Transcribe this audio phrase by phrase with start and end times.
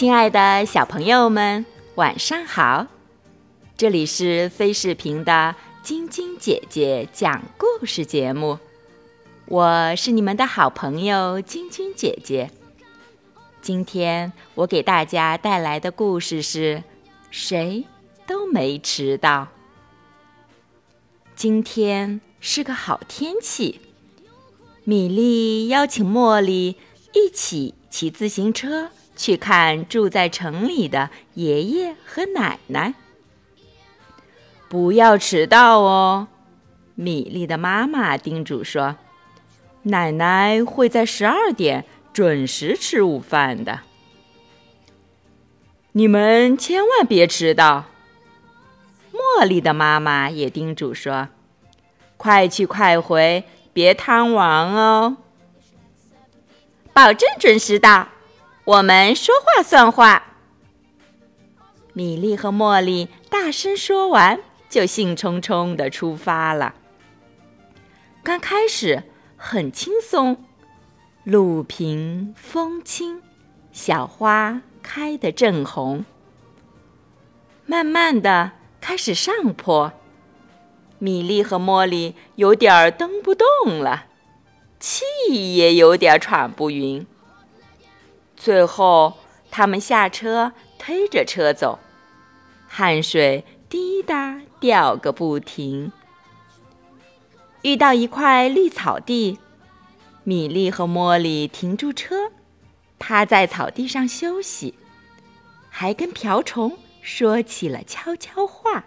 [0.00, 2.86] 亲爱的小朋友们，晚上好！
[3.76, 8.58] 这里是飞视频的晶晶姐姐讲故事节目，
[9.44, 12.50] 我是你们的好朋友晶晶姐姐。
[13.60, 16.82] 今天我给大家带来的故事是：
[17.30, 17.84] 谁
[18.26, 19.48] 都没迟到。
[21.36, 23.82] 今天是个好天气，
[24.84, 26.76] 米莉邀请茉莉
[27.12, 28.88] 一起骑自行车
[29.20, 32.94] 去看住在城里的爷爷和奶奶。
[34.66, 36.28] 不要迟到哦，
[36.94, 38.96] 米莉的妈妈叮嘱说
[39.84, 43.80] ：“奶奶会在十二点。”准时吃午饭的，
[45.92, 47.84] 你们千万别迟到。
[49.12, 51.28] 茉莉的妈妈也叮嘱说
[52.18, 55.18] ：“快去快回，别贪玩哦。”
[56.92, 58.08] 保证准时到，
[58.64, 60.24] 我们说话算话。
[61.92, 66.74] 米莉和茉莉大声说完，就兴冲冲的出发了。
[68.22, 69.04] 刚开始
[69.36, 70.44] 很轻松。
[71.24, 73.20] 路平风轻，
[73.72, 76.04] 小花开得正红。
[77.66, 79.92] 慢慢的开始上坡，
[80.98, 83.46] 米莉和茉莉有点儿蹬不动
[83.80, 84.06] 了，
[84.80, 85.04] 气
[85.54, 87.06] 也有点喘不匀。
[88.42, 89.18] 最后，
[89.50, 91.78] 他们下车推着车走，
[92.66, 95.92] 汗水滴答掉个不停。
[97.60, 99.38] 遇到一块绿草地。
[100.24, 102.30] 米莉和茉莉停住车，
[102.98, 104.74] 趴在草地上休息，
[105.68, 108.84] 还跟瓢虫说起了悄悄话。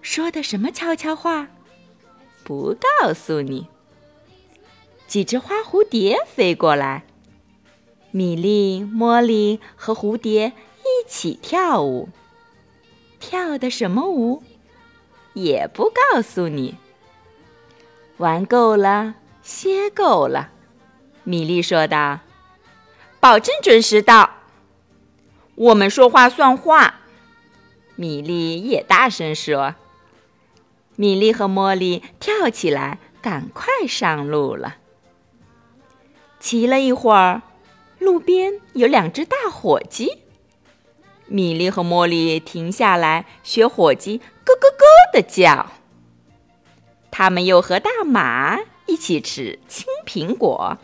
[0.00, 1.48] 说的什么悄悄话？
[2.44, 3.66] 不告诉你。
[5.08, 7.04] 几只花蝴蝶飞过来，
[8.10, 12.08] 米莉、茉莉和蝴蝶一起跳舞。
[13.18, 14.42] 跳的什么舞？
[15.34, 16.76] 也不告诉你。
[18.18, 19.16] 玩够了。
[19.42, 20.50] 歇够了，
[21.22, 22.18] 米莉说道
[23.20, 24.30] ：“保证准时到。”
[25.54, 27.02] 我们说话算话。
[27.94, 29.76] 米莉也大声说。
[30.96, 34.78] 米莉和茉莉跳起来，赶快上路了。
[36.40, 37.42] 骑了一会儿，
[37.98, 40.18] 路边有两只大火鸡。
[41.26, 45.72] 米莉和茉莉停下来，学火鸡咯咯咯的叫。
[47.10, 48.58] 他们又和大马。
[48.88, 50.78] 一起吃青苹果。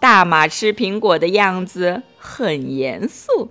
[0.00, 3.50] 大马吃苹果的样子很严肃。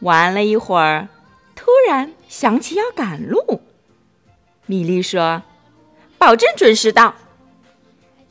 [0.00, 1.08] 玩了一会儿，
[1.54, 3.60] 突然想起要赶路。
[4.64, 5.42] 米莉说
[6.16, 7.16] ：“保证准时到。”“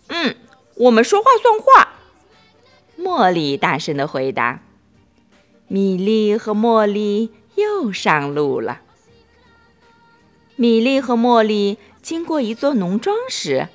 [0.10, 0.36] 嗯，
[0.78, 1.83] 我们说话算话。”
[2.98, 4.62] 茉莉大声的回答。
[5.68, 8.82] 米莉和茉莉又上路了。
[10.56, 11.78] 米莉和茉莉。
[12.04, 13.70] 经过一座农庄时，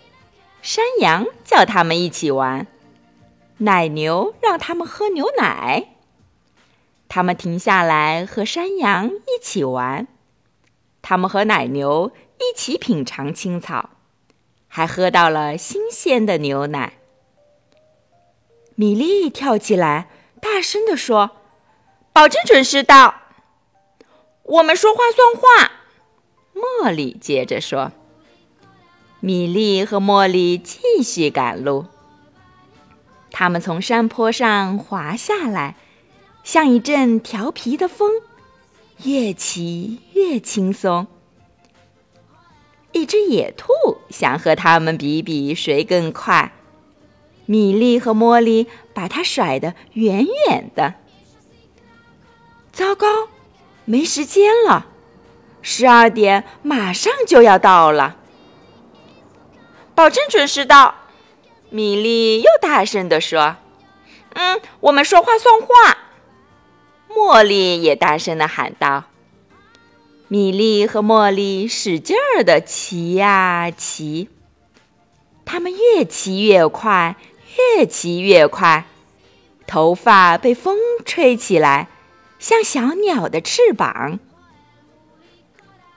[0.61, 2.67] 山羊叫他们一起玩，
[3.57, 5.95] 奶牛让他们喝牛奶。
[7.09, 10.07] 他们停下来和山羊一起玩，
[11.01, 13.93] 他们和奶牛一起品尝青草，
[14.67, 16.98] 还喝到了新鲜的牛奶。
[18.81, 20.09] 米莉跳起来，
[20.41, 21.33] 大声地说
[22.15, 23.23] ：“保证准时到。”
[24.45, 25.73] 我们说话算话。
[26.55, 27.91] 茉莉接着说。
[29.19, 31.87] 米莉和茉莉继续赶路。
[33.33, 35.75] 他们从山坡上滑下来，
[36.45, 38.23] 像一阵调皮的风，
[39.03, 41.09] 越骑越轻松。
[42.93, 43.73] 一只野兔
[44.09, 46.53] 想和他们比比谁更快，
[47.51, 50.97] 米莉和茉莉把它甩得远远的。
[52.71, 53.29] 糟糕，
[53.87, 54.89] 没时间了，
[55.63, 58.17] 十二点马上就要到了。
[59.95, 60.95] 保证准时到，
[61.71, 63.57] 米莉又大声地说
[64.35, 65.97] ：“嗯，我们说话算话。”
[67.09, 69.05] 茉莉也大声地喊道
[70.29, 74.29] ：“米莉和茉莉使劲儿地骑呀骑，
[75.47, 77.17] 他们越骑越快，
[77.77, 78.87] 越骑越快，
[79.67, 81.89] 头发被风吹起来，
[82.39, 84.19] 像小鸟的翅膀。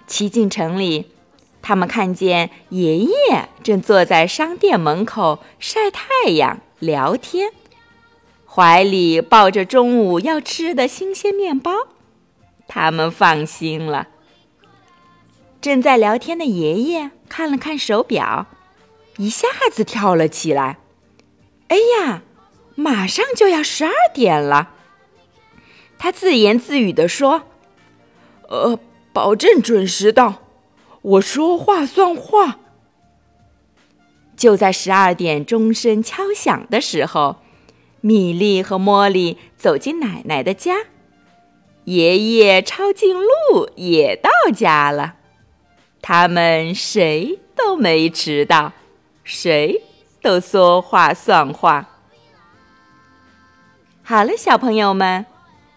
[0.07, 1.11] 骑进城里。”
[1.63, 7.51] 他们看见爷爷正坐在商店门口晒太阳聊天，
[8.47, 11.71] 怀里抱着中午要吃的新鲜面包。
[12.67, 14.07] 他们放心了。
[15.61, 18.47] 正在聊天的爷爷看了看手表，
[19.17, 20.77] 一下子跳了起来
[21.71, 22.21] ：“哎呀，
[22.75, 24.71] 马上就要十二点了。
[25.97, 27.43] 他自言自语地说
[28.49, 28.77] ：“呃，
[29.13, 30.43] 保证准时到，
[31.01, 32.59] 我说话算话。”
[34.35, 37.37] 就在十二点钟声敲响的时候，
[38.01, 40.75] 米莉和茉莉走进奶奶的家，
[41.85, 45.13] 爷爷抄近路也到家了，
[46.01, 48.73] 他们谁都没迟到，
[49.23, 49.83] 谁
[50.21, 51.87] 都说话算话。
[54.03, 55.25] 好了，小朋友们，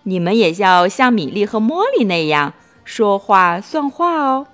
[0.02, 2.52] 你们也要像米粒和茉莉那样
[2.84, 4.46] 说话算话哦。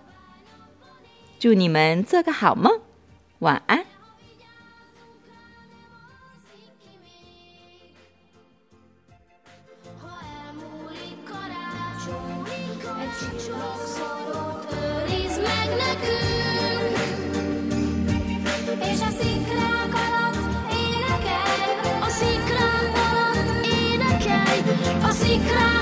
[1.39, 2.81] 祝你们做个好梦，
[3.39, 3.87] 晚安。
[25.35, 25.80] икра.